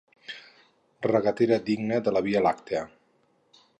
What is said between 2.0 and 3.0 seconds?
de la via làctia.